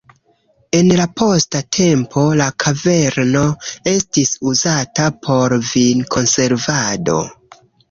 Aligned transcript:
En 0.77 0.87
la 0.99 1.03
posta 1.19 1.61
tempo 1.77 2.23
la 2.39 2.47
kaverno 2.63 3.45
estis 3.93 4.33
uzata 4.55 5.07
por 5.29 5.57
vin-konservado. 5.75 7.23